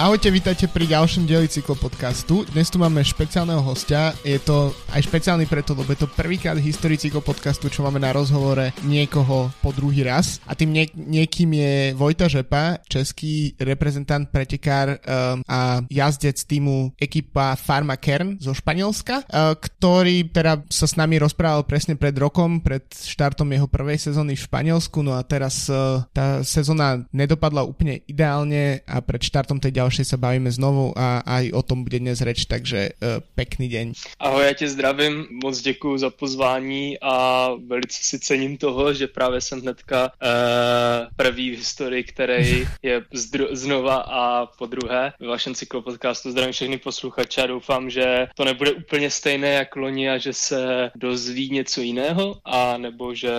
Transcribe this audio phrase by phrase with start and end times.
[0.00, 2.48] Ahojte, vítajte pri ďalšom dieli cyklopodcastu.
[2.56, 4.16] Dnes tu máme špeciálneho hostia.
[4.24, 8.08] Je to aj špeciálny preto, lebo je to prvýkrát v histórii cyklopodcastu, čo máme na
[8.08, 10.40] rozhovore niekoho po druhý raz.
[10.48, 17.52] A tým nie- niekým je Vojta Žepa, český reprezentant, pretekár um, a jazdec týmu ekipa
[17.60, 22.88] Pharma Kern zo Španielska, uh, ktorý teda sa s nami rozprával presne pred rokom, pred
[22.88, 25.04] štartom jeho prvej sezóny v Španielsku.
[25.04, 30.06] No a teraz uh, tá sezóna nedopadla úplne ideálne a pred štartom tej ďalšej ďalšej
[30.06, 33.86] sa bavíme znovu a aj o tom bude dnes reč, takže uh, pekný deň.
[34.22, 39.40] Ahoj, já tě zdravím, moc děkuji za pozvání a velice si cením toho, že právě
[39.40, 45.54] jsem hnedka uh, prvý v historii, který je zdru- znova a po druhé ve vašem
[45.54, 46.30] cyklopodcastu.
[46.30, 50.90] Zdravím všechny posluchače a doufám, že to nebude úplně stejné jak loni a že se
[50.94, 53.34] dozví něco jiného a nebo že,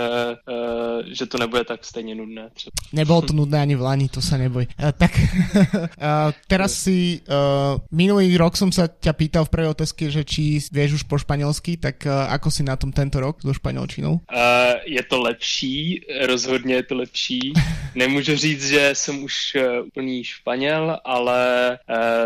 [0.52, 2.50] uh, že to nebude tak stejně nudné.
[2.54, 2.72] Třeba.
[2.94, 4.68] Nebylo to nudné ani v lani, to sa neboj.
[4.76, 10.09] Uh, tak uh, teraz si, uh, minulý rok som sa ťa pýtal v prvej otázke,
[10.09, 13.53] že či vieš už po španělsky, tak uh, ako si na tom tento rok so
[13.53, 14.22] španělčinou?
[14.30, 17.39] Uh, je to lepší, rozhodně je to lepší.
[17.95, 21.39] Nemůžu říct, že jsem už uh, úplný španěl, ale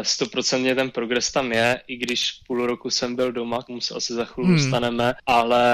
[0.01, 3.81] stoprocentně uh, ten progres tam je, i když půl roku jsem byl doma, k tomu
[3.81, 4.57] se asi za chvíli hmm.
[4.57, 5.65] dostaneme, ale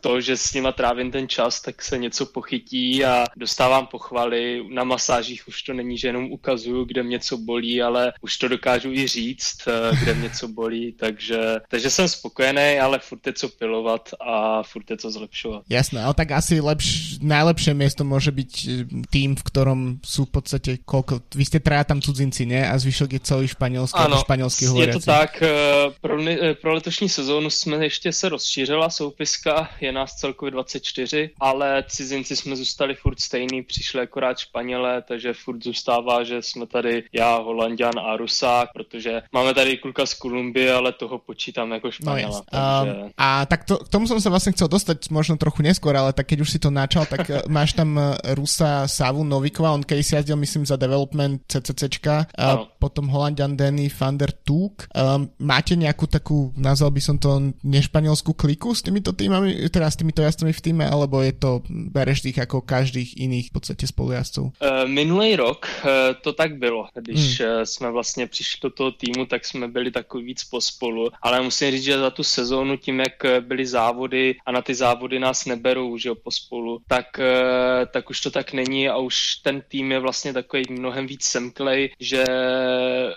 [0.00, 4.64] to, že s nima trávím ten čas, tak se něco pochytí a dostávám pochvaly.
[4.70, 8.48] Na masážích už to není, že jenom ukazuju, kde mě něco bolí, ale už to
[8.48, 13.32] dokážu i říct, eh, kde mě co bolí, takže, takže jsem spokojený, ale furt je
[13.32, 15.62] co pilovat a furt je co zlepšovat.
[15.68, 20.32] Jasné, ale tak asi lepš, najlepšie miesto môže byť eh, tým, v ktorom sú v
[20.40, 22.64] podstate koľko, vy ste traja tam cudzinci, ne?
[22.64, 26.16] A zvyšok je celý španělský, ano, španělský je to tak, eh, pro,
[26.62, 32.56] pro letošní sezónu jsme ještě se rozšířila soupiska, je nás celkově 24, ale cizinci jsme
[32.56, 38.16] zůstali furt stejný, přišli akorát Španělé, takže furt zůstává, že jsme tady já, Holandian a
[38.16, 42.42] Rusák, protože máme tady kluka z Kolumbie, ale toho počítám jako Španěla.
[42.52, 43.00] No, takže...
[43.02, 46.14] um, a tak to, k tomu som sa vlastne chcel dostať možno trochu neskôr, ale
[46.14, 49.82] tak keď už si to načal, tak eh, máš tam eh, Rusa Savu Novikova, on
[49.82, 54.88] keď si jazdil myslím za development CCCčka, a potom Holandian Danny van der Took.
[54.94, 59.98] Um, máte nejakú takú, nazval by som to nešpanielskú kliku s týmito týmami, teda s
[59.98, 64.56] týmito jazdcami v týme, alebo je to, bereš tých ako každých iných v podstate spolujazdcov?
[64.58, 67.66] Uh, minulý rok uh, to tak bylo, když hmm.
[67.66, 71.84] jsme vlastně přišli do toho týmu, tak jsme byli takový víc pospolu, ale musím říct,
[71.84, 76.08] že za tu sezónu tím, jak byly závody a na ty závody nás neberou, že
[76.08, 80.32] jo, pospolu, tak, eh, tak už to tak není a už ten tým je vlastně
[80.32, 82.24] takový mnohem víc semklej, že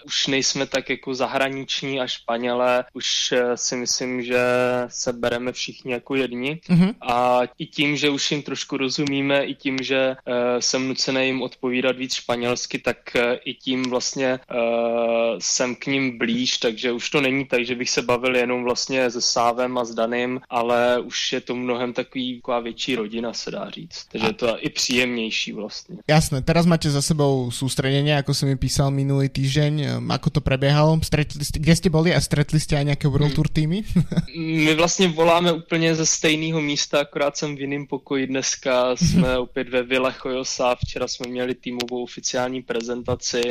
[0.06, 4.42] už nejsme tak jako zahraniční a Španělé, už eh, si myslím, že
[4.88, 6.94] se bereme všichni jako jedni mm-hmm.
[7.02, 10.16] a i tím, že už jim trošku rozumíme, i tím, že
[10.60, 12.98] jsem nucený jim odpovídat víc španělsky, tak
[13.46, 17.90] i tím vlastně uh, jsem k ním blíž, takže už to není tak, že bych
[17.90, 22.42] se bavil jenom vlastně se Sávem a s Danem, ale už je to mnohem takový
[22.42, 24.06] taková větší rodina, se dá říct.
[24.12, 25.98] Takže je to i příjemnější vlastně.
[26.08, 31.00] Jasné, teraz máte za sebou soustředění, jako jsem mi písal minulý týždeň, ako to prebiehalo,
[31.04, 33.84] stretli ste, kde jste byli a stretli jste aj nějaké World Tour týmy?
[34.38, 39.70] My vlastně voláme úplně ze stejného místa, akorát jsem v jiném pokoji dneska, jsme opět
[39.70, 43.42] ve Villa Chojosa, včera jsme měli týmovou oficiální prezentaci,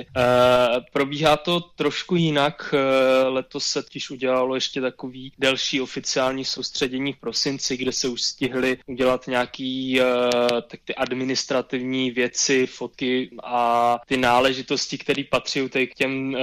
[0.92, 2.74] probíhá to trošku jinak.
[2.74, 8.22] Eh, letos se totiž udělalo ještě takový delší oficiální soustředění v prosinci, kde se už
[8.22, 10.06] stihly udělat nějaký uh,
[10.60, 16.36] tak ty administrativní věci, fotky a ty náležitosti, které patří k těm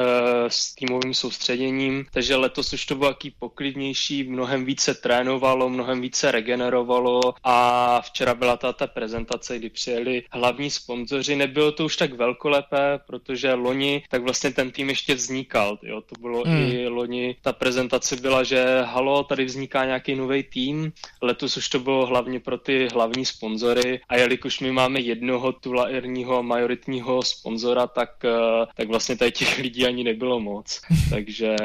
[0.47, 2.05] s týmovým soustředěním.
[2.11, 8.35] Takže letos už to bylo jaký poklidnější, mnohem více trénovalo, mnohem více regenerovalo a včera
[8.35, 11.35] byla ta, ta prezentace, kdy přijeli hlavní sponzoři.
[11.35, 15.79] Nebylo to už tak velkolepé, protože loni, tak vlastně ten tým ještě vznikal.
[15.83, 16.01] Jo.
[16.01, 16.71] To bylo hmm.
[16.71, 20.91] i loni, ta prezentace byla, že halo, tady vzniká nějaký nový tým.
[21.21, 26.43] Letos už to bylo hlavně pro ty hlavní sponzory a jelikož my máme jednoho tulaerního
[26.43, 30.81] majoritního sponzora, tak, eh, tak vlastně tady těch lidí ani nebylo moc.
[31.09, 31.55] takže,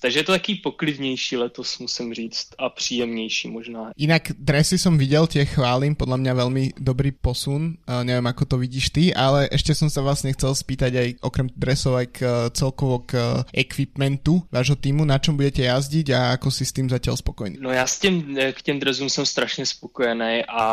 [0.00, 3.92] takže je to taký poklidnější letos, musím říct, a příjemnější možná.
[3.96, 7.78] Jinak dresy som viděl, tie chválím, podľa mňa veľmi dobrý posun.
[7.86, 11.48] Uh, neviem, ako to vidíš ty, ale ešte som sa vlastne chcel spýtať aj okrem
[11.56, 12.18] dresov aj k,
[12.52, 17.16] celkovo k equipmentu vášho týmu, na čom budete jazdiť a ako si s tým zatiaľ
[17.16, 17.56] spokojný?
[17.56, 20.64] No já s tím, k těm dresům jsem strašně spokojený a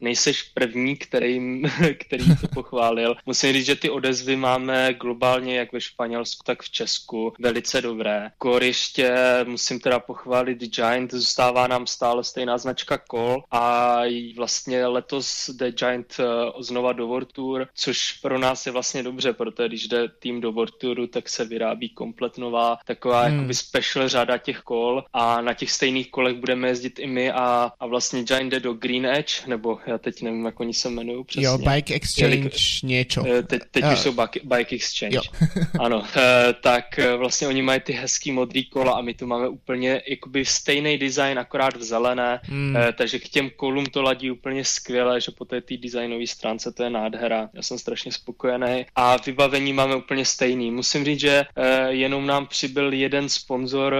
[0.00, 1.62] nejseš první, který,
[2.06, 3.16] který to pochválil.
[3.26, 8.30] Musím říct, že ty odezvy máme globálně jak ve Španělsku, tak v Česku velice dobré.
[8.38, 9.14] Kor ještě
[9.44, 14.02] musím teda pochválit Giant, zůstává nám stále stejná značka Call a
[14.36, 16.24] vlastně letos The Giant eh,
[16.60, 20.40] znova do World Tour, což pro nás je vlastně dobře, protože když jde jde tým
[20.40, 23.36] do World Touru, tak se vyrábí komplet nová taková hmm.
[23.36, 27.72] jakoby special řada těch kol a na těch stejných kolech budeme jezdit i my a,
[27.80, 31.24] a vlastně Giant jde do Green Edge, nebo já teď nevím, jak oni se jmenují
[31.24, 31.46] přesně.
[31.46, 33.24] Jo, Bike Exchange Jelik, něco.
[33.26, 33.92] Eh, teď, teď uh.
[33.92, 35.18] už jsou bike, bike Exchange.
[35.80, 36.84] ano, eh, tak
[37.16, 41.38] vlastně oni mají ty hezký modrý kola a my tu máme úplně jakoby stejný design,
[41.38, 42.76] akorát v zelené, hmm.
[42.98, 46.90] takže k těm kolům to ladí úplně skvěle, že po té designové stránce to je
[46.90, 47.48] nádhera.
[47.54, 50.70] Já jsem strašně spokojený a vybavení máme úplně stejný.
[50.70, 51.44] Musím říct, že
[51.88, 53.96] jenom nám přibyl jeden sponzor,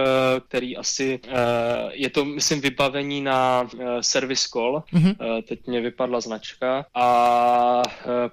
[0.47, 1.19] který asi
[1.91, 3.69] je to, myslím, vybavení na
[4.01, 5.43] service call, mm-hmm.
[5.47, 7.81] teď mě vypadla značka a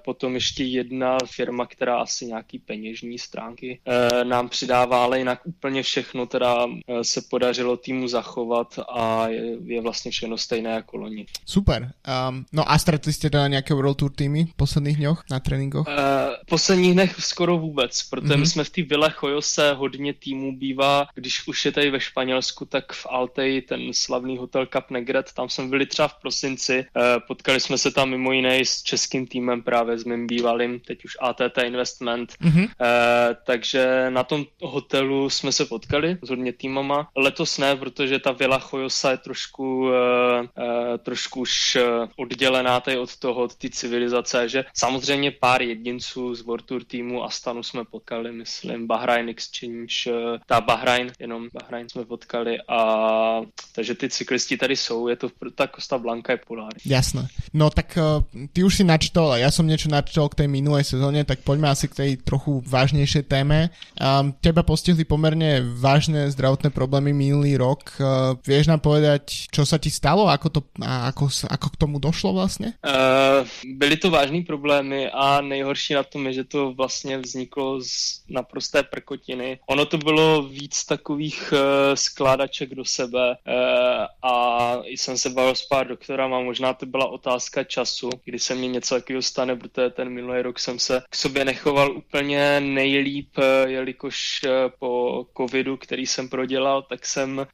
[0.05, 3.79] potom ještě jedna firma, která asi nějaký peněžní stránky
[4.23, 6.67] nám přidává, ale jinak úplně všechno teda
[7.01, 11.25] se podařilo týmu zachovat a je, je vlastně všechno stejné jako loni.
[11.45, 11.91] Super.
[12.29, 15.87] Um, no a stretli jste teda nějaké World Tour týmy v posledních dňoch na tréninkoch?
[15.87, 15.93] Uh,
[16.47, 18.39] posledních dnech skoro vůbec, protože mm-hmm.
[18.39, 22.65] my jsme v té Vile Chojose hodně týmů bývá, když už je tady ve Španělsku,
[22.65, 27.03] tak v Altej ten slavný hotel Cap Negret, tam jsme byli třeba v prosinci, uh,
[27.27, 31.17] potkali jsme se tam mimo jiné s českým týmem právě s mým bývalým, teď už
[31.21, 32.67] ATT Investment, mm-hmm.
[33.45, 37.09] takže na tom hotelu jsme se potkali s hodně týmama.
[37.15, 39.91] Letos ne, protože ta Vila Chojosa je trošku, uh,
[41.03, 41.77] trošku už
[42.15, 47.23] oddělená tady od toho, od té civilizace, že samozřejmě pár jedinců z World Tour týmu
[47.35, 50.07] Astanu jsme potkali, myslím, Bahrain Exchange,
[50.45, 52.79] ta Bahrain, jenom Bahrain jsme potkali a
[53.75, 56.79] takže ty cyklisti tady jsou, je to, ta Costa Blanca je polární.
[56.85, 57.27] Jasné.
[57.53, 58.23] No tak uh,
[58.53, 61.67] ty už si načtol, a ja som niečo načtol k tej minulej sezóne, tak poďme
[61.67, 63.67] asi k tej trochu vážnejšej téme.
[63.99, 67.99] Um, teba postihli pomerne vážne zdravotné problémy minulý rok.
[67.99, 71.99] Uh, vieš nám povedať, čo sa ti stalo, ako, to, a ako, ako k tomu
[71.99, 72.79] došlo vlastně?
[72.85, 78.23] Uh, byly to vážné problémy a nejhorší na tom je, že to vlastně vzniklo z
[78.29, 79.59] naprosté prkotiny.
[79.67, 81.59] Ono to bylo víc takových uh,
[81.93, 84.35] skládaček do sebe uh, a
[84.85, 88.95] jsem se bavil s pár doktorama, možná to byla otázka času, kdy se mi něco
[88.95, 94.41] takového stane, protože ten minulý rok jsem se k sobě nechoval úplně nejlíp, jelikož
[94.79, 97.45] po covidu, který jsem prodělal, tak jsem uh,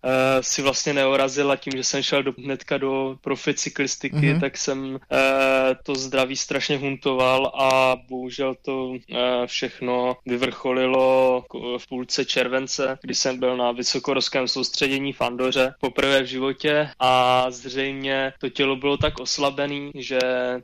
[0.41, 4.39] si vlastně neorazil a tím, že jsem šel do, hnedka do profi cyklistiky, mm-hmm.
[4.39, 4.99] tak jsem uh,
[5.83, 8.97] to zdraví strašně huntoval a bohužel to uh,
[9.61, 11.43] všechno vyvrcholilo
[11.77, 17.45] v půlce července, kdy jsem byl na vysokorském soustředění v Andoře poprvé v životě a
[17.51, 20.19] zřejmě to tělo bylo tak oslabený, že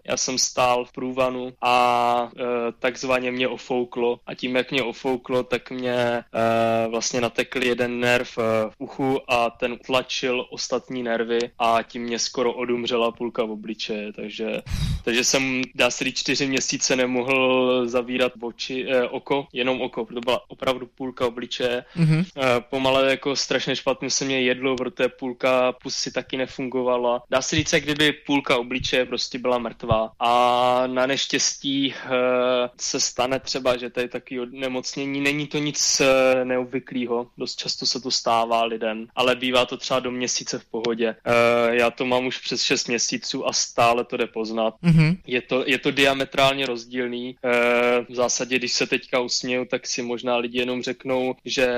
[0.07, 2.41] já jsem stál v průvanu a uh,
[2.79, 4.19] takzvaně mě ofouklo.
[4.27, 9.19] A tím, jak mě ofouklo, tak mě uh, vlastně natekl jeden nerv uh, v uchu
[9.27, 14.61] a ten utlačil ostatní nervy a tím mě skoro odumřela půlka v obličeje, takže,
[15.03, 20.42] takže jsem, dá se čtyři měsíce nemohl zavírat oči, eh, oko, jenom oko, protože byla
[20.48, 21.84] opravdu půlka obličeje.
[21.98, 22.25] Mm-hmm.
[22.38, 27.24] Eh, pomale jako strašně špatně se mě jedlo, protože půlka pusy taky nefungovala.
[27.30, 30.12] Dá se říct, jak kdyby půlka obličeje prostě byla mrtvá.
[30.19, 32.10] A na neštěstí eh,
[32.80, 38.01] se stane třeba, že tady taky nemocnění, není to nic eh, neobvyklého, dost často se
[38.01, 41.15] to stává lidem, ale bývá to třeba do měsíce v pohodě.
[41.25, 44.74] Eh, já to mám už přes 6 měsíců a stále to jde poznat.
[44.84, 45.17] Mm-hmm.
[45.27, 47.36] Je, to, je to diametrálně rozdílný.
[48.10, 51.75] V zásadě, když se teďka usměju, tak si možná lidi jenom řeknou, že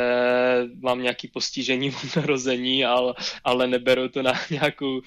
[0.81, 5.01] mám nějaký postižení v narození, ale, ale neberou to na nějakou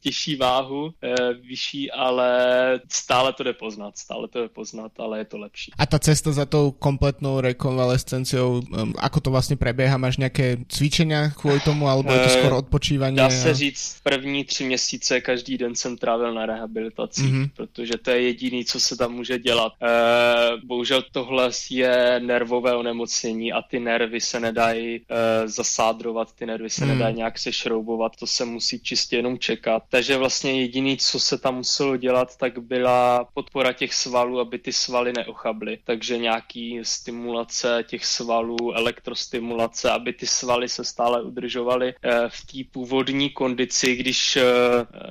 [0.00, 0.94] těžší váhu,
[1.42, 2.30] vyšší, ale
[2.92, 5.72] stále to jde poznat, stále to jde poznat, ale je to lepší.
[5.78, 9.96] A ta cesta za tou kompletnou rekonvalescenciou, um, ako to vlastně preběhá?
[9.96, 13.16] Máš nějaké cvičenia kvůli tomu, alebo je to eh, skoro odpočívání?
[13.16, 17.50] Dá se říct, první tři měsíce každý den jsem trávil na rehabilitaci, mm-hmm.
[17.56, 19.72] protože to je jediný, co se tam může dělat.
[19.82, 19.86] E,
[20.82, 26.84] bohužel tohle je nervové onemocnění a ty nervy se nedají e, zasádrovat, ty nervy se
[26.84, 26.90] mm.
[26.90, 29.82] nedají nějak sešroubovat, to se musí čistě jenom čekat.
[29.88, 34.72] Takže vlastně jediný, co se tam muselo dělat, tak byla podpora těch svalů, aby ty
[34.72, 35.78] svaly neochably.
[35.84, 42.70] Takže nějaký stimulace těch svalů, elektrostimulace, aby ty svaly se stále udržovaly eh, v té
[42.72, 44.42] původní kondici, když, eh,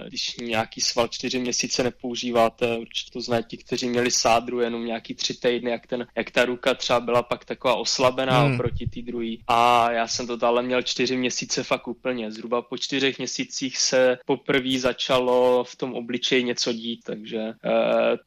[0.08, 2.78] když nějaký sval čtyři měsíce nepoužíváte.
[2.78, 6.46] Určitě to znají ti, kteří měli sádru jenom nějaký tři týdny, jak, ten, jak ta
[6.46, 8.54] ruka třeba byla pak taková oslabená hmm.
[8.54, 9.36] oproti té druhé.
[9.48, 12.32] A já jsem to dále měl čtyři měsíce fakt úplně.
[12.32, 17.52] Zhruba po čtyřech měsících se poprvé začalo v tom obličeji něco dít, takže, uh,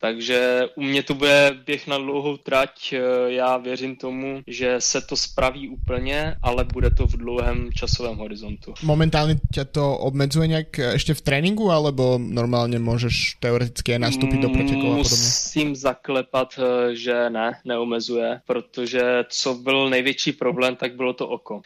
[0.01, 2.95] takže u mě to bude běh na dlouhou trať.
[2.95, 8.17] Uh, já věřím tomu, že se to spraví úplně, ale bude to v dlouhém časovém
[8.17, 8.75] horizontu.
[8.83, 14.99] Momentálně tě to obmedzuje nějak ještě v tréninku, alebo normálně můžeš teoreticky nastupit do pretekov
[14.99, 21.63] Musím zaklepat, eh, že ne, neomezuje, protože co byl největší problém, tak bylo to oko.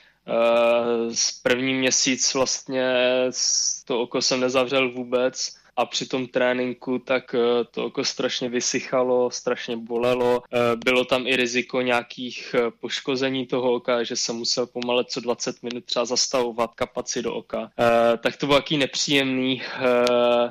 [1.13, 2.93] Z první měsíc vlastně
[3.85, 9.31] to oko jsem nezavřel vůbec a při tom tréninku tak eh, to oko strašně vysychalo,
[9.31, 10.43] strašně bolelo.
[10.53, 15.21] Eh, bylo tam i riziko nějakých eh, poškození toho oka, že jsem musel pomale co
[15.21, 17.71] 20 minut třeba zastavovat kapaci do oka.
[18.23, 19.63] Tak to bylo jaký nepříjemný,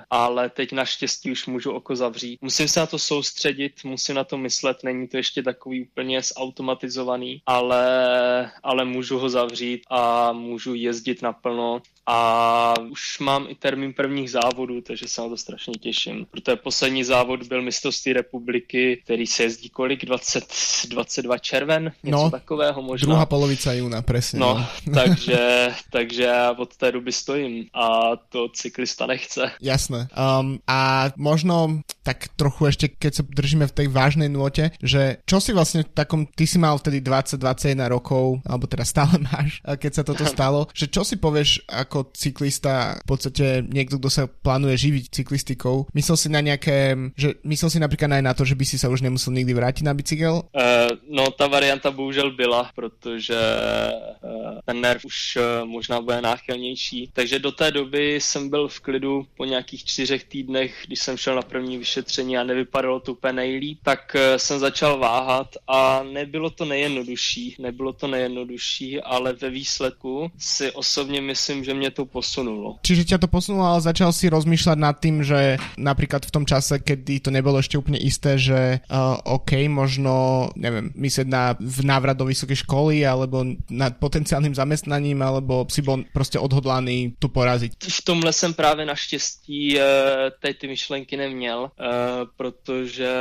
[0.10, 2.41] ale teď naštěstí už můžu oko zavřít.
[2.41, 7.41] Musím se na to soustředit, musím na to myslet, není to ještě takový úplně zautomatizovaný,
[7.46, 14.32] ale, ale můžu ho zavřít a můžu jezdit naplno a už mám i termín prvních
[14.32, 16.26] závodů, takže se na to strašně těším.
[16.32, 20.06] Protože poslední závod byl mistrovství republiky, který se jezdí kolik?
[20.06, 20.44] 20,
[20.90, 21.92] 22 červen?
[22.04, 23.06] Něco no, takového možná.
[23.06, 24.40] Druhá polovica júna, přesně.
[24.40, 24.68] No, no.
[24.94, 29.52] takže, takže já od té doby stojím a to cyklista nechce.
[29.62, 30.08] Jasné.
[30.40, 35.42] Um, a možno tak trochu ještě, keď se držíme v tej vážnej nôte, že čo
[35.42, 40.04] si vlastně takom, ty si mal vtedy 20-21 rokov, alebo teda stále máš, keď sa
[40.04, 45.04] toto stalo, že čo si povieš ako cyklista, v podstate niekto, kto sa plánuje živiť
[45.12, 48.77] cyklistikou, myslel si na nějaké, že myslel si například aj na to, že by si
[48.80, 50.34] se už nemusel nikdy vrátit na bicykel?
[50.36, 53.39] Uh, no ta varianta bohužel byla, protože
[54.24, 57.10] uh, ten nerv už uh, možná bude náchylnější.
[57.13, 61.36] Takže do té doby jsem byl v klidu po nějakých čtyřech týdnech, když jsem šel
[61.36, 66.50] na první vyšetření a nevypadalo to úplně nejlíp, tak uh, jsem začal váhat a nebylo
[66.50, 72.75] to nejjednodušší, nebylo to nejjednodušší, ale ve výsledku si osobně myslím, že mě to posunulo.
[72.82, 76.79] Čiže tě to posunulo, ale začal si rozmýšlet nad tým, že například v tom čase,
[76.84, 82.17] kdy to nebylo ještě úplně isté, že uh, OK, možno, nevím, myslet na v návrat
[82.17, 87.72] do vysoké školy, alebo nad potenciálním zaměstnaním, alebo si byl prostě odhodlaný tu porazit?
[87.89, 89.84] V tomhle jsem právě naštěstí uh,
[90.39, 91.67] teď ty myšlenky neměl, uh,
[92.38, 93.12] protože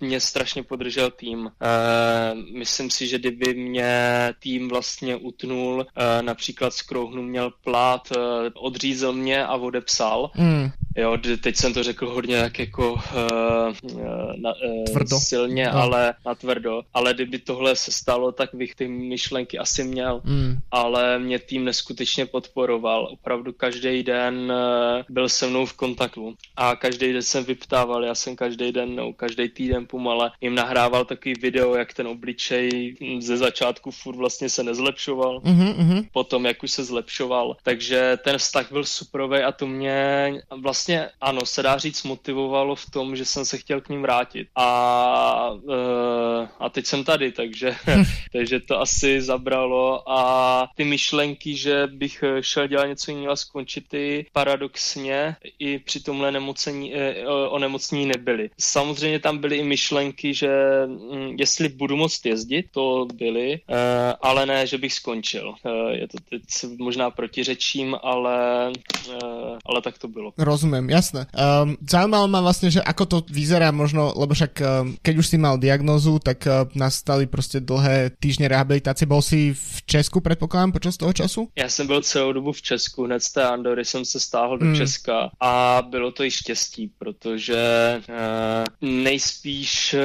[0.00, 1.40] mě strašně podržel tým.
[1.40, 3.94] Uh, myslím si, že kdyby mě
[4.42, 8.18] tým vlastně utnul, uh, například z Krouhnu měl plát, uh,
[8.54, 10.70] odřízel mě a odepsal, mm.
[10.98, 13.00] Jo, teď jsem to řekl hodně tak jako uh,
[14.36, 15.18] na, uh, tvrdo.
[15.18, 15.74] silně, no.
[15.74, 16.82] ale na tvrdo.
[16.94, 20.20] Ale kdyby tohle se stalo, tak bych ty myšlenky asi měl.
[20.24, 20.58] Mm.
[20.70, 23.08] Ale mě tým neskutečně podporoval.
[23.12, 26.34] Opravdu každý den uh, byl se mnou v kontaktu.
[26.56, 31.04] A každý den jsem vyptával, já jsem každý den, no, každý týden pomale jim nahrával
[31.04, 35.40] takový video, jak ten obličej ze začátku furt vlastně se nezlepšoval.
[35.40, 36.08] Mm-hmm.
[36.12, 37.56] Potom, jak už se zlepšoval.
[37.62, 42.74] Takže ten vztah byl superový a to mě vlastně vlastně ano, se dá říct motivovalo
[42.74, 44.48] v tom, že jsem se chtěl k ním vrátit.
[44.56, 47.76] A, uh, a teď jsem tady, takže,
[48.32, 53.94] takže to asi zabralo a ty myšlenky, že bych šel dělat něco jiného a skončit
[53.94, 58.50] i paradoxně i při tomhle nemocení, eh, onemocnění nebyly.
[58.58, 60.48] Samozřejmě tam byly i myšlenky, že
[60.86, 63.76] hm, jestli budu moct jezdit, to byly, uh,
[64.22, 65.54] ale ne, že bych skončil.
[65.90, 66.42] Je to teď
[66.78, 68.72] možná protiřečím, ale,
[69.66, 70.32] ale tak to bylo.
[70.38, 71.26] Rozumím rozumiem, jasné.
[71.32, 75.36] Um, zaujímalo ma vlastne, že ako to vyzerá možno, lebo však um, keď už si
[75.40, 79.06] mal diagnózu, tak uh, nastali prostě dlhé týždne rehabilitace.
[79.06, 81.48] Bol si v Česku, predpokladám, počas toho času?
[81.56, 84.66] Já jsem byl celou dobu v Česku, hned z té Andory jsem se stáhl do
[84.66, 84.76] hmm.
[84.76, 87.62] Česka a bylo to i štěstí, protože
[88.08, 90.00] uh, nejspíš uh,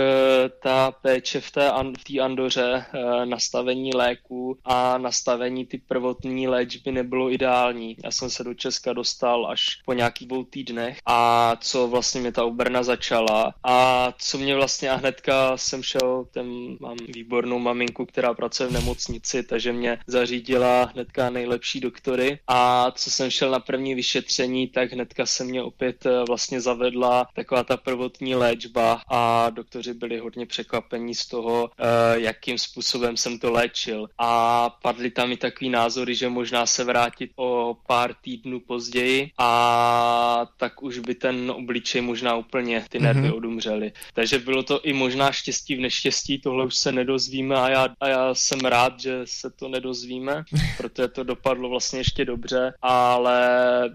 [0.63, 6.47] ta péče v té, an- v té Andoře, uh, nastavení léku a nastavení ty prvotní
[6.47, 7.95] léčby nebylo ideální.
[8.03, 12.31] Já jsem se do Česka dostal až po nějaký dvou týdnech a co vlastně mě
[12.31, 18.05] ta obrna začala a co mě vlastně a hnedka jsem šel, ten mám výbornou maminku,
[18.05, 23.59] která pracuje v nemocnici, takže mě zařídila hnedka nejlepší doktory a co jsem šel na
[23.59, 29.49] první vyšetření, tak hnedka se mě opět eh, vlastně zavedla taková ta prvotní léčba a
[29.49, 34.07] doktoři byli hodně překvapení z toho, eh, jakým způsobem jsem to léčil.
[34.17, 40.42] A padly tam i takový názory, že možná se vrátit o pár týdnů později a
[40.57, 43.35] tak už by ten obličej možná úplně ty nervy mm-hmm.
[43.35, 43.91] odumřely.
[44.13, 48.07] Takže bylo to i možná štěstí v neštěstí, tohle už se nedozvíme a já, a
[48.07, 50.43] já jsem rád, že se to nedozvíme,
[50.77, 53.39] protože to dopadlo vlastně ještě dobře, ale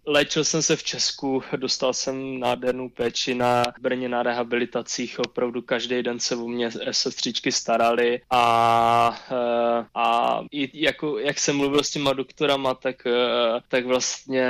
[0.07, 6.03] léčil jsem se v Česku, dostal jsem nádhernou péči na Brně na rehabilitacích, opravdu každý
[6.03, 11.91] den se o mě sestřičky starali a, eh, a i jako, jak jsem mluvil s
[11.91, 14.49] těma doktorama, tak, eh, tak vlastně,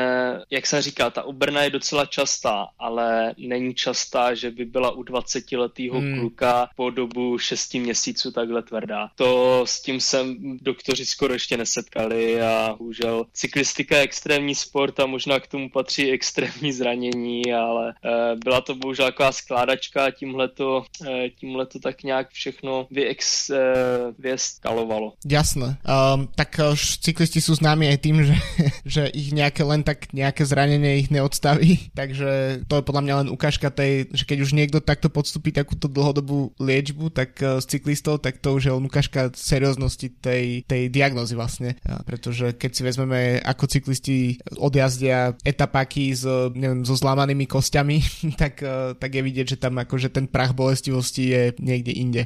[0.50, 4.90] jak jsem říkal, ta obrna je docela docela častá, ale není častá, že by byla
[4.90, 6.20] u 20-letého hmm.
[6.20, 9.08] kluka po dobu 6 měsíců takhle tvrdá.
[9.14, 15.06] To s tím jsem doktoři skoro ještě nesetkali a bohužel cyklistika je extrémní sport a
[15.06, 20.48] možná k tomu patří extrémní zranění, ale e, byla to bohužel taková skládačka a tímhle
[20.48, 23.74] to, e, tímhle to tak nějak všechno vyex, e,
[24.18, 25.12] vyeskalovalo.
[25.26, 25.78] Jasné.
[26.14, 28.36] Um, tak už cyklisti jsou známi aj tým, že,
[28.84, 33.28] že ich nejaké len tak nejaké zranenie ich neodstaví, takže to je podľa mňa len
[33.28, 38.22] ukážka tej, že keď už niekto takto podstupí takúto dlhodobú liečbu, tak uh, s cyklistov,
[38.22, 43.40] tak to už je len ukážka serióznosti tej, tej diagnozy vlastne, pretože keď si vezmeme,
[43.42, 44.18] ako cyklisti
[44.56, 48.02] odjazdia etapáky s, neviem, so zlámanými kostiami,
[48.42, 52.22] tak, uh, tak je vidieť, že tam akože ten prach bolestivosti je niekde inde.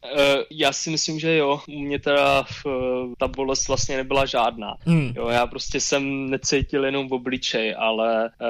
[0.00, 1.60] Uh, já si myslím, že jo.
[1.68, 2.72] U mě teda uh,
[3.18, 4.76] ta bolest vlastně nebyla žádná.
[4.86, 5.12] Mm.
[5.16, 8.48] Jo, já prostě jsem necítil jenom v obličej, ale uh,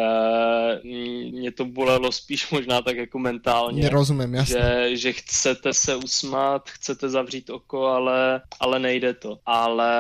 [1.33, 3.83] mě to bolelo spíš možná tak jako mentálně.
[3.83, 4.55] Nerozumím, jasně.
[4.55, 9.39] Že, že chcete se usmát, chcete zavřít oko, ale, ale nejde to.
[9.47, 9.93] Ale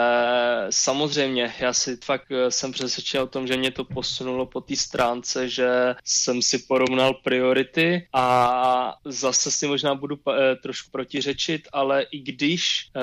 [0.70, 5.48] samozřejmě, já si fakt jsem přesvědčen o tom, že mě to posunulo po té stránce,
[5.48, 10.18] že jsem si porovnal priority a zase si možná budu
[10.62, 13.00] trošku protiřečit ale i když e,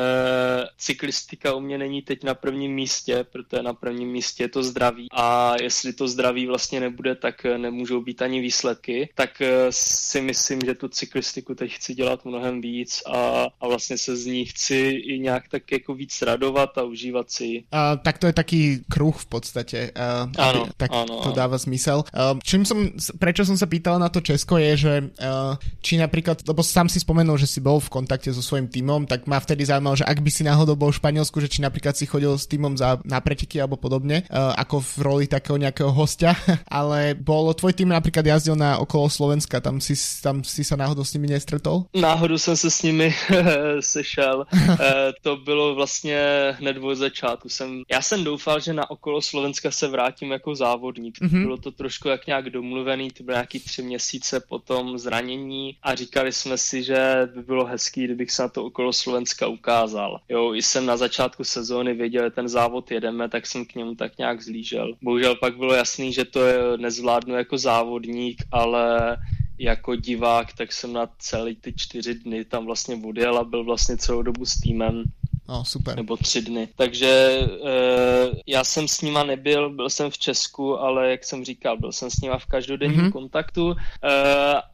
[0.78, 5.08] cyklistika u mě není teď na prvním místě, protože na prvním místě je to zdraví
[5.12, 7.27] a jestli to zdraví vlastně nebude, tak
[7.58, 12.62] nemůžou být ani výsledky, tak e, si myslím, že tu cyklistiku teď chci dělat mnohem
[12.62, 16.84] víc a, a vlastně se z ní chci i nějak tak jako víc radovat a
[16.84, 19.92] užívat si Uh, tak to je taký kruh v podstate.
[19.92, 22.08] Uh, ano, tak ano, to dáva zmysel.
[22.16, 26.48] Uh, čím som, prečo som sa pýtal na to Česko je, že uh, či napríklad,
[26.48, 29.68] lebo sám si spomenul, že si bol v kontakte so svojím tímom, tak ma vtedy
[29.68, 32.48] zaujímalo, že ak by si náhodou bol v Španielsku, že či napríklad si chodil s
[32.48, 36.40] tímom za, na preteky alebo podobne, uh, ako v roli takého nejakého hostia,
[36.72, 41.04] ale bolo tvoj tým napríklad jazdil na okolo Slovenska, tam si, tam si sa náhodou
[41.04, 41.86] s nimi nestretol?
[41.96, 43.14] Náhodou jsem se s nimi
[43.80, 44.46] sešel.
[44.54, 44.78] uh,
[45.22, 46.20] to bylo vlastně
[46.60, 47.50] hned od začátku.
[47.50, 51.18] Jsem, já jsem doufal, že na okolo Slovenska se vrátím jako závodník.
[51.22, 51.42] Mm-hmm.
[51.42, 56.32] Bylo to trošku jak nějak domluvený, to bylo nějaký tři měsíce potom zranění a říkali
[56.32, 60.20] jsme si, že by bylo hezký, kdybych se na to okolo Slovenska ukázal.
[60.30, 63.96] Jo, i jsem na začátku sezóny věděl, že ten závod jedeme, tak jsem k němu
[63.96, 64.94] tak nějak zlížel.
[65.02, 67.07] Bohužel pak bylo jasný, že to je, nezvládnu
[67.38, 69.18] jako závodník, ale
[69.58, 73.98] jako divák, tak jsem na celý ty čtyři dny tam vlastně odjel a byl vlastně
[73.98, 75.06] celou dobu s týmem
[75.50, 75.96] No, super.
[75.96, 76.68] Nebo tři dny.
[76.76, 81.78] Takže uh, já jsem s nima nebyl, byl jsem v Česku, ale jak jsem říkal,
[81.78, 83.12] byl jsem s nima v každodenním mm-hmm.
[83.12, 83.76] kontaktu uh,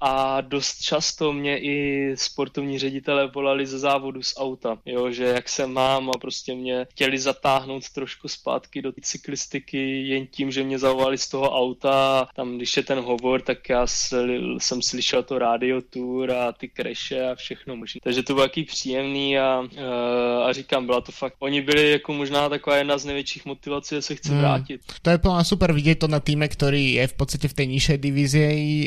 [0.01, 5.49] a dost často mě i sportovní ředitelé volali ze závodu z auta, jo, že jak
[5.49, 10.79] se mám a prostě mě chtěli zatáhnout trošku zpátky do cyklistiky jen tím, že mě
[10.79, 12.27] zavolali z toho auta.
[12.36, 16.67] Tam, když je ten hovor, tak já sl- jsem slyšel to radio tour a ty
[16.67, 17.99] kreše a všechno možné.
[18.03, 22.13] Takže to bylo jaký příjemný a, uh, a říkám, byla to fakt, oni byli jako
[22.13, 24.39] možná taková jedna z největších motivací, že se chci hmm.
[24.39, 24.82] vrátit.
[25.02, 27.97] To je plná super vidět to na týme, který je v podstatě v té nižšej
[27.97, 28.45] divízie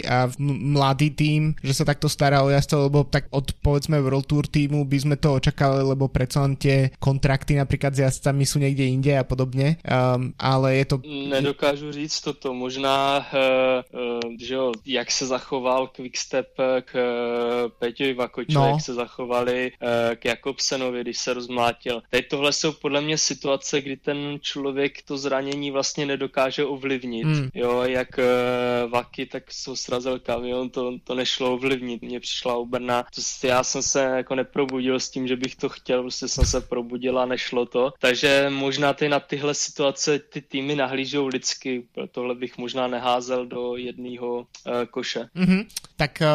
[0.09, 4.47] a mladý tým, že se takto stará o jazdce, lebo tak od povedzme World Tour
[4.47, 9.19] týmu by sme to očakávali, lebo len tie kontrakty například s jazdcami jsou někde jinde
[9.19, 10.97] a podobně, um, ale je to...
[11.29, 16.49] Nedokážu říct toto, možná, uh, uh, že jo, jak se zachoval Quickstep
[16.85, 18.69] k uh, Peťovi Vakočovi, no.
[18.69, 22.03] jak se zachovali uh, k Jakobsenovi, když se rozmluvili zmlátil.
[22.11, 27.27] Teď tohle jsou podle mě situace, kdy ten člověk to zranění vlastně nedokáže ovlivnit.
[27.27, 27.49] Hmm.
[27.55, 32.03] Jo, jak uh, Vaky, tak jsou srazil kamion, to, to nešlo ovlivnit.
[32.03, 35.69] Mně přišla u Brna, to, já jsem se jako neprobudil s tím, že bych to
[35.69, 37.93] chtěl, prostě jsem se probudil a nešlo to.
[38.01, 43.77] Takže možná ty na tyhle situace ty týmy nahlížou lidsky, tohle bych možná neházel do
[43.77, 44.45] jedného uh,
[44.91, 45.29] koše.
[45.37, 45.67] Mm-hmm.
[45.97, 46.29] Tak uh,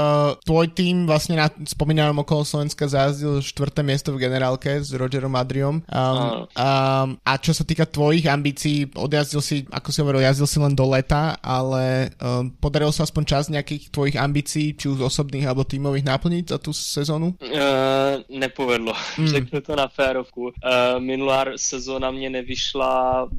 [0.45, 5.85] tvoj tým vlastně na, spomínám okolo Slovenska zajazdil čtvrté město v generálke s Rogerom Adriom.
[5.85, 10.57] Um, um, a čo sa týka tvojich ambícií, odjazdil si, ako si hovoril, jazdil si
[10.57, 15.45] len do leta, ale um, podarilo sa aspoň čas nejakých tvojich ambícií, či už osobných
[15.45, 17.37] alebo týmových naplniť za tú sezónu?
[17.37, 19.27] Uh, nepovedlo, hmm.
[19.29, 20.49] řeknu to na férovku.
[20.57, 23.29] Uh, minulá sezóna mě nevyšla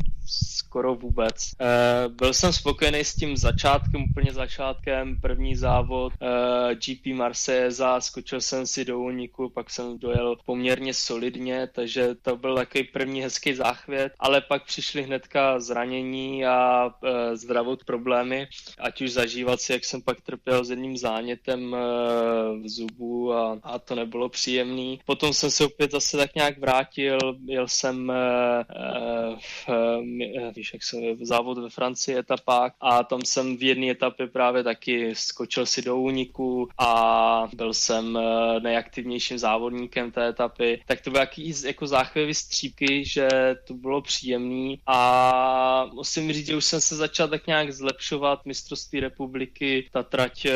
[0.73, 1.35] skoro vůbec.
[1.61, 8.01] Uh, byl jsem spokojený s tím začátkem, úplně začátkem, první závod uh, eh, GP Marseille,
[8.01, 13.23] skočil jsem si do úniku, pak jsem dojel poměrně solidně, takže to byl takový první
[13.23, 18.47] hezký záchvět, ale pak přišly hnedka zranění a uh, zdravot problémy,
[18.79, 21.79] ať už zažívat si, jak jsem pak trpěl s jedním zánětem uh,
[22.63, 25.01] v zubu a, a to nebylo příjemný.
[25.05, 28.15] Potom jsem se opět zase tak nějak vrátil, jel jsem uh,
[28.79, 34.63] uh, v jak se závod ve Francii etapách a tam jsem v jedné etapě právě
[34.63, 38.19] taky skočil si do úniku a byl jsem
[38.63, 43.29] nejaktivnějším závodníkem té etapy, tak to byly jaký jako záchvěvy střípky, že
[43.67, 48.47] to bylo příjemný a musím říct, že už jsem se začal tak nějak zlepšovat.
[48.47, 50.47] Mistrovství republiky, ta trať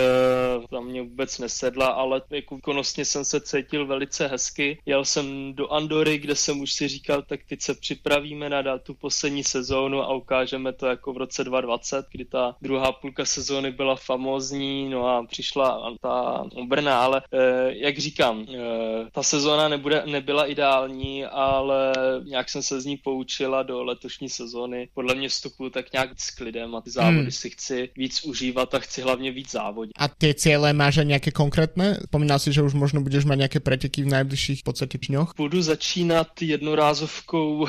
[0.70, 4.78] za mě vůbec nesedla, ale jako výkonnostně jsem se cítil velice hezky.
[4.86, 8.94] Jel jsem do Andory, kde jsem už si říkal, tak teď se připravíme na tu
[8.94, 13.96] poslední sezónu a ukážeme to jako v roce 2020, kdy ta druhá půlka sezóny byla
[13.96, 20.46] famózní, no a přišla ta Brna, ale eh, jak říkám, eh, ta sezóna nebude, nebyla
[20.46, 21.92] ideální, ale
[22.24, 24.88] nějak jsem se z ní poučila do letošní sezóny.
[24.94, 27.30] Podle mě vstupu tak nějak s klidem a ty závody hmm.
[27.30, 29.92] si chci víc užívat a chci hlavně víc závodit.
[29.98, 32.00] A ty cíle máš nějaké konkrétné?
[32.10, 35.32] Pomínal si, že už možno budeš mít nějaké preteky v nejbližších podstatě dňoch?
[35.36, 37.68] Budu začínat jednorázovkou uh,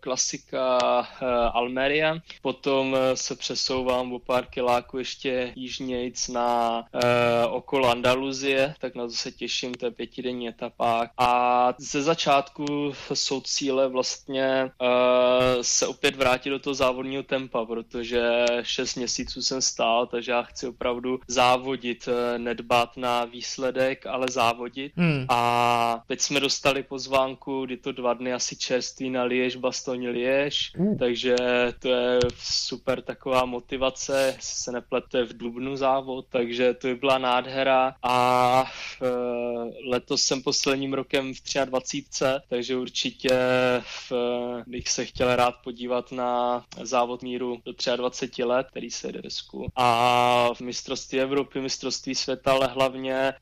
[0.00, 7.90] klasika uh, Almeria, potom uh, se přesouvám o pár kiláků ještě jižnějc na uh, okolo
[7.90, 11.10] Andaluzie, tak na to se těším, to je pětidenní etapák.
[11.18, 14.88] A ze začátku jsou cíle vlastně uh,
[15.62, 20.66] se opět vrátit do toho závodního tempa, protože šest měsíců jsem stál, takže já chci
[20.66, 24.92] opravdu závodit, nedbat na výsledek, ale závodit.
[24.96, 25.26] Hmm.
[25.28, 30.72] A teď jsme dostali pozvánku, kdy to dva dny asi čerství na Liež, Bastogne Liež,
[30.76, 30.98] hmm.
[30.98, 31.17] takže
[31.78, 37.94] to je super taková motivace, se neplete v Dubnu závod, takže to by byla nádhera.
[38.02, 38.64] A
[39.02, 39.08] e,
[39.88, 43.30] letos jsem posledním rokem v 23, takže určitě
[43.80, 44.12] v,
[44.66, 49.22] bych se chtěl rád podívat na závod míru do 23 let, který se jde
[49.76, 53.34] A v mistrovství Evropy, mistrovství světa, ale hlavně e,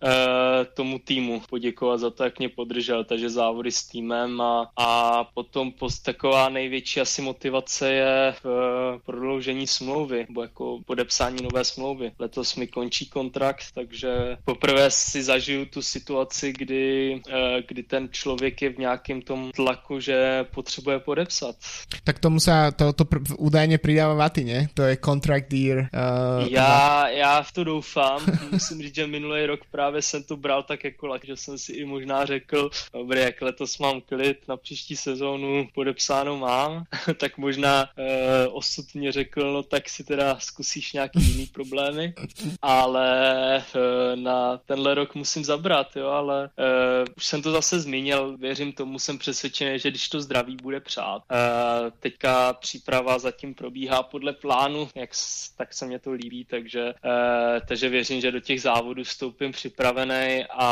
[0.74, 5.72] tomu týmu poděkovat za to, jak mě podržel, takže závody s týmem a, a potom
[5.72, 12.12] post, taková největší asi motivace je v eh, prodloužení smlouvy, nebo jako podepsání nové smlouvy.
[12.18, 18.62] Letos mi končí kontrakt, takže poprvé si zažiju tu situaci, kdy, e, kdy ten člověk
[18.62, 21.56] je v nějakém tom tlaku, že potřebuje podepsat.
[22.04, 23.04] Tak tomu se to, to
[23.38, 24.68] údajně přidává vaty, ne?
[24.74, 25.78] To je contract year.
[25.78, 28.20] Uh, já, já v to doufám.
[28.52, 31.72] Musím říct, že minulý rok právě jsem to bral tak jako lak, že jsem si
[31.72, 36.84] i možná řekl, dobrý, jak letos mám klid, na příští sezónu podepsáno mám,
[37.20, 42.14] tak možná uh, osud mě řekl, no tak si teda zkusíš nějaký jiný problémy,
[42.62, 43.08] ale
[43.74, 48.72] uh, na tenhle rok musím zabrat, jo, ale uh, už jsem to zase zmínil, věřím
[48.72, 51.22] tomu, jsem přesvědčený, že když to zdraví bude přát.
[51.30, 55.10] Uh, teďka příprava zatím probíhá podle plánu, jak,
[55.56, 60.44] tak se mě to líbí, takže, uh, takže věřím, že do těch závodů vstoupím připravený
[60.50, 60.70] a,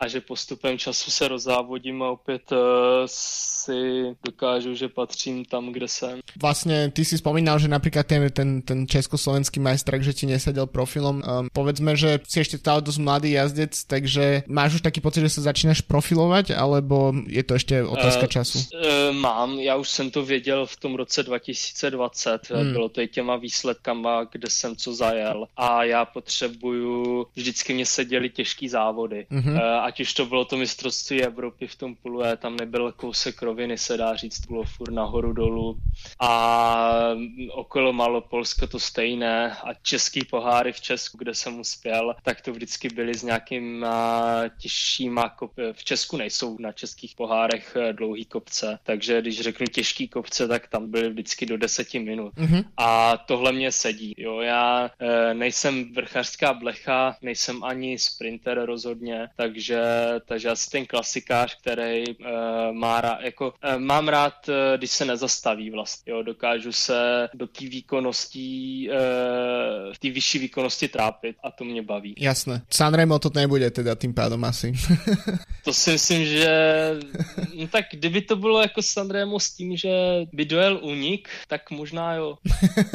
[0.00, 2.58] a že postupem času se rozzávodím a opět uh,
[3.06, 6.20] si dokážu, že patřím tam, kde jsem.
[6.42, 11.16] Vlastně ty si spomínal, že například ten, ten, ten československý majstrak, že ti nesedel profilom.
[11.20, 15.28] Um, povedzme, že si ještě stále dost mladý jazdec, takže máš už taký pocit, že
[15.28, 18.58] se začínáš profilovat, alebo je to ještě otázka uh, času?
[18.58, 22.72] Uh, mám, já už jsem to věděl v tom roce 2020, hmm.
[22.72, 28.30] bylo to i těma výsledkama, kde jsem co zajel a já potřebuju, vždycky mě seděly
[28.30, 29.52] těžký závody, mm-hmm.
[29.52, 33.78] uh, ať už to bylo to mistrovství Evropy v tom půlu, tam nebyl kousek roviny,
[33.78, 35.76] se dá říct, bylo furt nahoru dolů
[36.20, 37.14] a
[37.50, 42.88] okolo Malopolska to stejné a český poháry v Česku, kde jsem uspěl, tak to vždycky
[42.88, 45.62] byly s nějakýma těžšíma kopy.
[45.72, 50.68] V Česku nejsou na českých pohárech eh, dlouhý kopce, takže když řeknu těžký kopce, tak
[50.68, 52.34] tam byly vždycky do deseti minut.
[52.34, 52.64] Mm-hmm.
[52.76, 54.14] A tohle mě sedí.
[54.16, 59.82] Jo, já e, nejsem vrchařská blecha, nejsem ani sprinter rozhodně, takže,
[60.24, 62.14] takže asi ten klasikář, který e,
[62.72, 67.46] má rád, jako e, mám rád, e, když se nezastaví vlastně, jo, dokážu se do
[67.46, 68.94] té výkonnosti, e,
[69.92, 72.14] v té vyšší výkonnosti trápit a to mě baví.
[72.18, 72.62] Jasné.
[72.70, 74.72] Sanremo to nebude teda tím pádem asi.
[75.64, 76.50] to si myslím, že
[77.54, 79.90] no tak kdyby to bylo jako Sanremo s tím, že
[80.32, 82.38] by dojel unik, tak možná jo.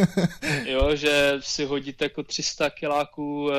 [0.66, 3.56] jo, že si hodíte jako 300 kiláků e,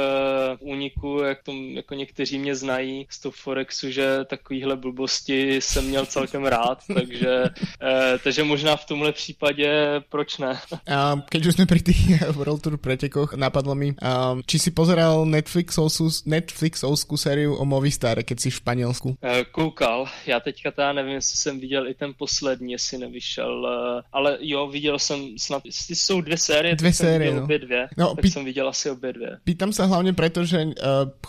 [0.60, 6.06] úniku, jak, tom, jako někteří mě znají z toho Forexu, že takovýhle blbosti jsem měl
[6.06, 7.44] celkem rád, takže,
[7.82, 10.60] e, takže možná v tomhle případě proč ne.
[10.86, 15.26] A keď už jsme pri tých World Tour pretekoch, napadlo mi, um, či si pozeral
[15.26, 19.08] Netflixovskou, Netflixovskou sériu o Movistare, keď si v Španělsku?
[19.22, 23.68] E, koukal, já teďka teda nevím, jestli jsem viděl i ten poslední, jestli nevyšel,
[24.12, 27.42] ale jo, viděl jsem snad, jestli jsou dvě série, dvě série, no.
[27.44, 28.30] obě dvě, no, tak pí...
[28.30, 29.30] jsem viděl asi obě dvě.
[29.44, 30.72] Pýtam se hlavně proto, že uh,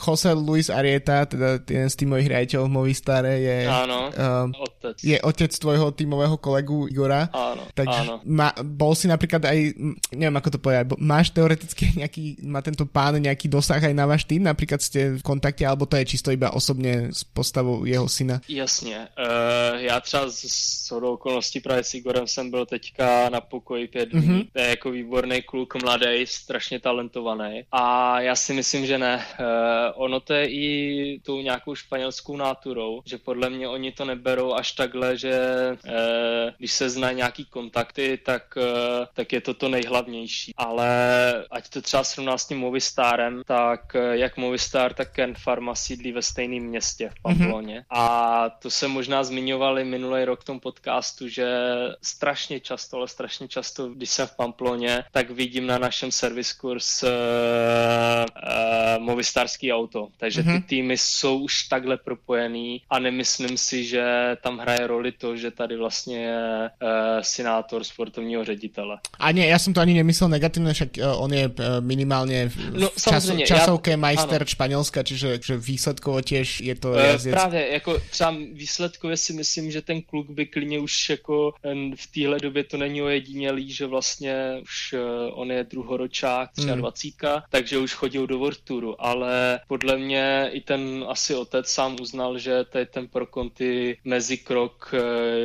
[0.08, 4.95] Jose Luis Arieta, teda jeden z týmových riaditeľov Movistare je, Áno, uh, otec.
[5.04, 7.62] je otec tvojho týmového kolegu Igora Movistára.
[7.78, 8.26] Takže.
[8.26, 9.78] Ma, bol si napríklad aj,
[10.18, 14.26] neviem ako to povedať, máš teoreticky nejaký, má tento pán nejaký dosah aj na váš
[14.26, 14.50] tým?
[14.50, 18.42] Napríklad ste v kontakte, alebo to je čisto iba osobne s postavou jeho syna?
[18.50, 19.08] Jasně.
[19.13, 24.10] Uh, já třeba z, z okolností právě s Igorem jsem byl teďka na pokoji pět
[24.10, 24.28] dní.
[24.28, 24.48] Mm-hmm.
[24.54, 27.63] To je jako výborný kluk, mladý, strašně talentovaný.
[27.72, 29.26] A já si myslím, že ne.
[29.40, 30.68] Uh, ono to je i
[31.24, 35.38] tou nějakou španělskou náturou, že podle mě oni to neberou až takhle, že
[35.86, 35.92] uh,
[36.58, 40.54] když se znají nějaký kontakty, tak, uh, tak je to to nejhlavnější.
[40.58, 40.88] Ale
[41.52, 46.12] ať to třeba srovná s tím Movistarem, tak uh, jak Movistar, tak Ken Pharma sídlí
[46.12, 47.80] ve stejném městě v Pamploně.
[47.80, 47.86] Mm-hmm.
[47.90, 51.48] A to se možná zmiňovali minulý rok v tom podcastu, že
[52.02, 57.04] strašně často, ale strašně často, když jsem v Pamploně, tak vidím na našem service kurz
[57.04, 60.08] uh, uh, Movistarský auto.
[60.18, 60.46] Takže mm-hmm.
[60.46, 60.64] ty mhm.
[60.64, 65.78] týmy jsou už takhle propojený a nemyslím si, že tam hraje roli to, že tady
[65.78, 67.22] vlastně je uh,
[67.58, 68.98] synátor sportovního ředitele.
[69.20, 72.89] A ne, já jsem to ani nemyslel negativně, však uh, on je uh, minimálně no,
[73.10, 74.46] čas, časovké já, majster ano.
[74.46, 77.34] Španělska, čiže že výsledkovo těž je to jazdec.
[77.34, 81.54] Právě, jako třeba výsledkově si myslím, že ten kluk by klidně už jako
[81.96, 84.96] v téhle době to není ojedinělý, že vlastně už
[85.32, 87.41] on je druhoročák, 23, hmm.
[87.50, 92.38] takže už chodil do World Touru, ale podle mě i ten asi otec sám uznal,
[92.38, 94.93] že tady ten pro konty mezikrok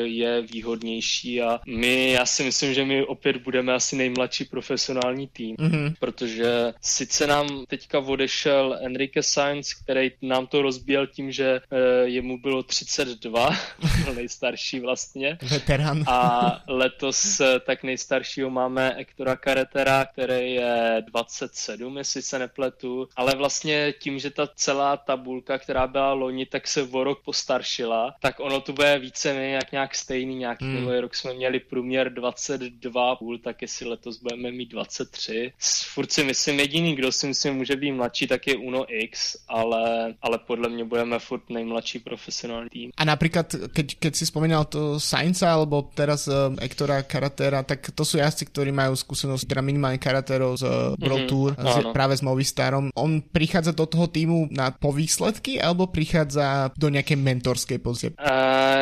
[0.05, 5.57] je výhodnější a my, já si myslím, že my opět budeme asi nejmladší profesionální tým,
[5.57, 5.95] mm-hmm.
[6.01, 11.61] protože sice nám teďka odešel Enrique Sainz, který nám to rozbíjel tím, že
[12.05, 13.51] jemu bylo 32,
[14.05, 15.39] byl nejstarší vlastně.
[15.43, 16.05] Veteran.
[16.07, 23.95] A letos tak nejstaršího máme Ektora Karetera, který je 27, jestli se nepletu, ale vlastně
[23.99, 28.61] tím, že ta celá tabulka, která byla loni, tak se o rok postaršila, tak ono
[28.61, 33.87] to bude více jak nějak stejný, nějaký minulý rok jsme měli průměr 22,5, tak jestli
[33.89, 35.53] letos budeme mít 23.
[35.95, 40.15] Furt si myslím, jediný, kdo si myslím může být mladší, tak je Uno X, ale,
[40.23, 42.91] ale podle mě budeme furt nejmladší profesionální tým.
[42.97, 48.05] A například, keď, keď si spomínal to Sainza, alebo teraz uh, Ektora Karatera, tak to
[48.05, 52.17] jsou jazdci, kteří mají zkušenost, teda minimálně Karatero z uh, Pro mm-hmm, Tour, z, právě
[52.17, 52.91] s Movistarom.
[52.95, 56.39] On přichází do toho týmu na po výsledky, alebo přichází
[56.79, 58.15] do nějaké mentorské pozice?
[58.23, 58.33] Uh,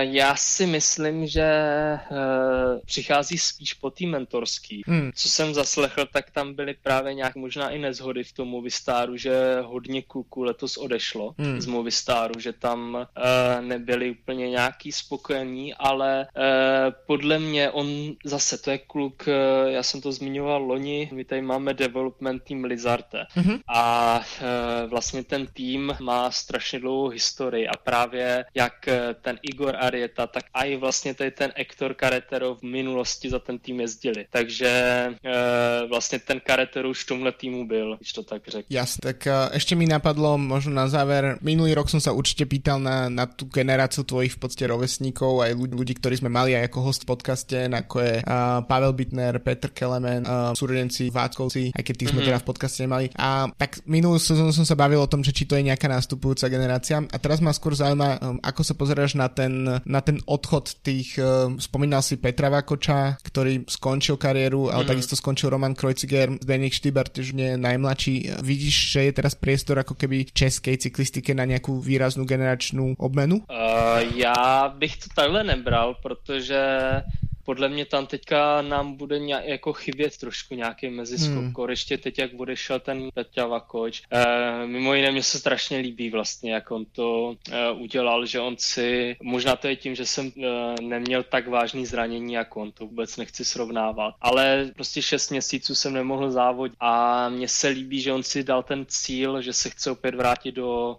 [0.01, 1.49] já si myslím, že
[2.11, 2.19] uh,
[2.91, 4.83] přichází spíš po tým mentorský.
[4.87, 5.11] Hmm.
[5.15, 9.61] Co jsem zaslechl, tak tam byly právě nějak možná i nezhody v tom Movistaru, že
[9.63, 11.61] hodně kluků letos odešlo hmm.
[11.61, 13.07] z Movistaru, že tam uh,
[13.63, 16.43] nebyli úplně nějaký spokojení, ale uh,
[17.07, 17.87] podle mě on
[18.25, 22.65] zase, to je kluk, uh, já jsem to zmiňoval loni, my tady máme development tým
[22.65, 23.61] Lizarte mm-hmm.
[23.69, 28.89] a uh, vlastně ten tým má strašně dlouhou historii a právě jak
[29.23, 33.81] ten Igor Arieta, tak i vlastně tady ten Ektor Karetero v minulosti za ten tým
[33.81, 34.27] jezdili.
[34.31, 34.71] Takže
[35.13, 38.67] uh, vlastně ten Karetero už v tomhle týmu byl, když to tak řekl.
[38.71, 42.81] Jasne, tak uh, ještě mi napadlo možno na záver, minulý rok jsem se určitě pýtal
[42.81, 46.71] na, na tu generaci tvojich v podstatě rovesníkov, aj ľudí, ľudí ktorí sme mali aj
[46.71, 51.83] ako host v podcaste, ako je uh, Pavel Bitner, Petr Kelemen, uh, súrodenci Váckovci, aj
[51.83, 52.29] keď tých sme mm-hmm.
[52.31, 53.07] teda v podcaste nemali.
[53.19, 56.47] A tak minulú sezónu som sa bavil o tom, že či to je nejaká nástupujúca
[56.47, 57.03] generácia.
[57.03, 61.19] A teraz ma skôr zaujíma, um, ako sa pozeráš na ten, na ten odchod tých,
[61.19, 64.91] um, spomínal si Petra Vakoča, ktorý skončil kariéru, ale mm-hmm.
[64.95, 68.39] takisto skončil Roman Kreuziger, Zdeněk Štýbar, tiež nie najmladší.
[68.47, 73.43] Vidíš, že je teraz priestor ako keby českej cyklistike na nejakú výraznú generačnú obmenu?
[73.51, 76.63] Uh, já bych to takhle nebral, protože
[77.51, 81.45] podle mě tam teďka nám bude nějak, jako chybět trošku nějaký meziskok.
[81.59, 81.71] Hmm.
[81.71, 84.03] Ještě teď, jak odešel ten Peťa Vakoč.
[84.11, 88.55] E, mimo jiné, mě se strašně líbí vlastně, jak on to e, udělal, že on
[88.59, 92.87] si, možná to je tím, že jsem e, neměl tak vážný zranění jako on, to
[92.87, 98.13] vůbec nechci srovnávat, ale prostě šest měsíců jsem nemohl závodit a mně se líbí, že
[98.13, 100.97] on si dal ten cíl, že se chce opět vrátit do,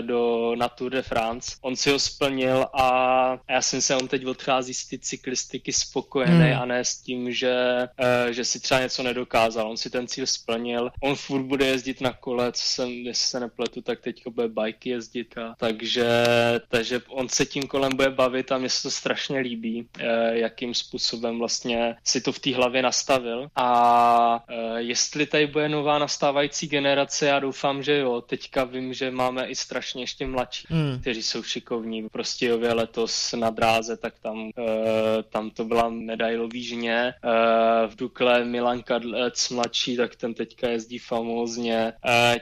[0.00, 1.56] do na Tour de France.
[1.60, 2.88] On si ho splnil a
[3.50, 6.62] já jsem se, on teď odchází z ty cyklistiky spokojený hmm.
[6.62, 7.54] a ne s tím, že,
[8.00, 9.70] uh, že si třeba něco nedokázal.
[9.70, 10.90] On si ten cíl splnil.
[11.02, 14.90] On furt bude jezdit na kole, co jsem, jestli se nepletu, tak teďka bude bajky
[14.90, 15.38] jezdit.
[15.38, 16.06] A, takže,
[16.68, 20.74] takže on se tím kolem bude bavit a mně se to strašně líbí, uh, jakým
[20.74, 23.48] způsobem vlastně si to v té hlavě nastavil.
[23.56, 28.20] A uh, jestli tady bude nová nastávající generace, já doufám, že jo.
[28.20, 30.98] Teďka vím, že máme i strašně ještě mladší, hmm.
[31.00, 32.08] kteří jsou šikovní.
[32.08, 34.50] Prostě letos na dráze, tak tam,
[35.28, 37.14] tam to byla medailový žně.
[37.86, 41.92] V Dukle Milan Kadlec mladší, tak ten teďka jezdí famózně.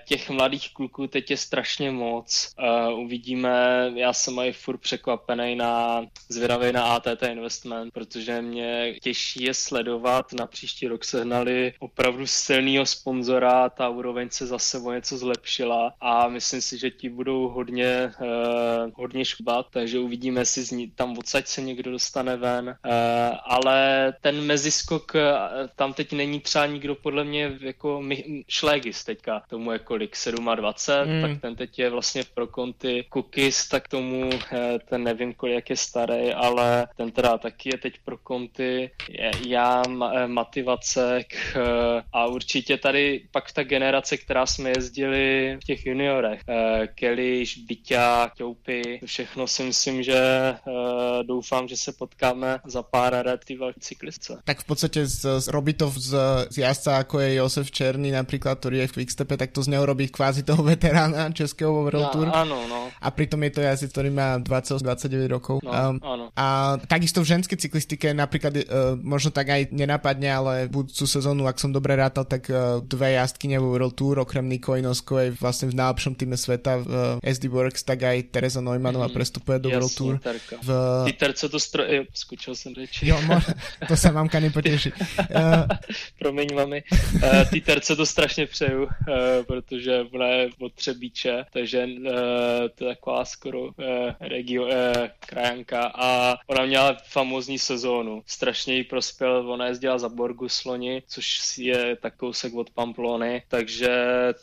[0.05, 2.55] Těch mladých kluků teď je strašně moc.
[2.97, 9.55] Uvidíme, já jsem aj furt překvapený na zvědavý na ATT Investment, protože mě těší je
[9.55, 10.33] sledovat.
[10.33, 16.29] Na příští rok sehnali opravdu silného sponzora, ta úroveň se zase o něco zlepšila a
[16.29, 18.13] myslím si, že ti budou hodně,
[18.95, 22.77] hodně škubat, takže uvidíme, jestli z ní, tam odsaď se někdo dostane ven,
[23.45, 25.21] ale ten meziskok, uh,
[25.77, 28.03] tam teď není třeba nikdo podle mě jako
[28.49, 30.17] Šlégis teďka, tomu je kolik,
[30.55, 31.23] 27, mm.
[31.23, 34.31] tak ten teď je vlastně pro konty Cookies, tak tomu
[34.89, 38.91] ten nevím, kolik jak je starý, ale ten teda taky je teď pro konty,
[39.47, 39.83] já,
[40.27, 41.27] Mativacek
[42.13, 46.41] a určitě tady pak ta generace, která jsme jezdili v těch juniorech,
[46.95, 50.21] Kelly, Byťa, Toupy, všechno si myslím, že
[51.23, 52.83] doufám, že se potkáme za
[53.45, 54.39] ty cyklistce.
[54.45, 56.17] Tak v podstatě z, z robí to z,
[56.51, 59.87] z jazdca, jako je Josef Černý například, který je v Quickstepe, tak to z něho
[59.87, 62.27] robí kvázi toho veterána českého World Tour.
[62.27, 62.89] No, ano, no.
[63.01, 65.61] A přitom je to jazdec, který má 20-29 rokov.
[65.63, 66.25] No, um, áno.
[66.37, 68.63] A takisto v ženskej cyklistike napríklad uh,
[69.01, 73.59] možno tak aj nenapadne, ale budúcu sezónu, ak som dobre rátal, tak uh, dve jazdkyne
[73.59, 77.83] vo World Tour, okrem Niko Inoskovej vlastne v najlepšom týme sveta v uh, SD Works,
[77.85, 80.15] tak aj Teresa Neumannová mm, prestupuje do World Tour.
[80.63, 80.69] V...
[81.11, 81.83] Ty co to stro...
[81.85, 83.09] Jo, skočil jsem reči.
[83.09, 83.41] Jo, mo...
[83.89, 84.93] to se mamka nepotěší.
[84.93, 85.65] Uh...
[86.19, 86.83] Promiň, mami.
[87.15, 88.89] Uh, ty terce to strašně přeju, uh,
[89.47, 92.05] protože ona je od Třebíče, takže uh,
[92.75, 93.73] to je taková skoro uh,
[94.21, 94.71] regio, uh,
[95.27, 98.23] krajanka a ona měla famózní sezónu.
[98.27, 103.91] Strašně jí prospěl, ona jezdila za Borgu Sloni, což je tak kousek od Pamplony, takže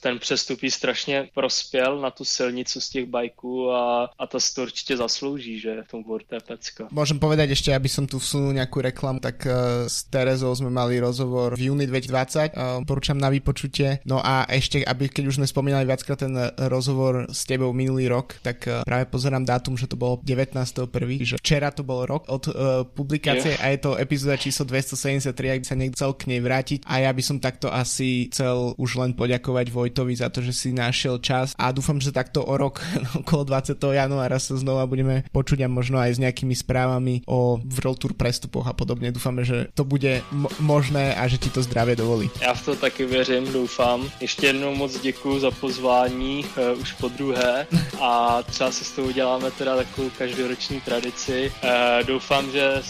[0.01, 4.55] ten přestup jí strašně prospěl na tu silnicu z těch bajků a, a to si
[4.55, 6.03] to určitě zaslouží, že v tom
[6.47, 6.87] pecka.
[6.91, 9.51] Můžem povedať ještě, aby som tu vsunul nějakou reklamu, tak uh,
[9.87, 13.99] s Terezou jsme mali rozhovor v júni 2020, uh, poručám na vypočutie.
[14.05, 18.35] No a ještě, aby keď už jsme spomínali viackrát ten rozhovor s tebou minulý rok,
[18.41, 22.53] tak právě pozerám dátum, že to bylo 19.1., že včera to bol rok od uh,
[22.83, 23.63] publikácie yeah.
[23.63, 27.03] a je to epizóda číslo 273, ak by sa niekto chcel k nej vrátiť a
[27.03, 31.19] ja by som takto asi chcel už len poďakovať Vojtovi za to, že si našiel
[31.19, 32.79] čas a dúfam, že takto o rok
[33.21, 33.75] okolo 20.
[33.75, 38.69] januára sa znova budeme počuť a možno aj s nejakými správami o World Tour prestupoch
[38.69, 39.09] a podobne.
[39.09, 40.21] Dúfame, že to bude
[40.61, 42.29] možné a že ti to zdravě dovolí.
[42.37, 44.05] Já v to taky věřím, doufám.
[44.21, 47.67] Ještě jednou moc děkuji za pozvání, uh, už po druhé
[48.01, 51.51] a třeba si s tou uděláme teda takovou každoroční tradici.
[51.63, 52.81] Uh, doufám, že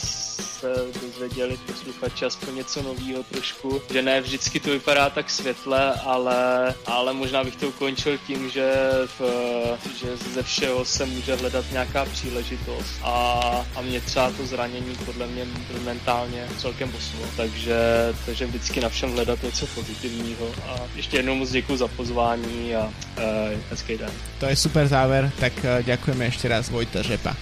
[0.62, 6.74] se dozvěděli posluchači aspoň něco nového trošku, že ne vždycky to vypadá tak světle, ale,
[6.86, 8.74] ale možná bych to ukončil tím, že,
[9.19, 9.21] v,
[10.00, 13.12] že ze všeho se může hledat nějaká příležitost a,
[13.76, 15.45] a mě třeba to zranění podle mě
[15.84, 17.78] mentálně celkem posunulo, takže,
[18.26, 22.86] takže vždycky na všem hledat něco pozitivního a ještě jednou moc děkuji za pozvání a
[22.86, 22.93] uh,
[23.69, 24.12] hezký den.
[24.39, 27.36] To je super záver, tak uh, děkujeme ještě raz Vojta Řepa.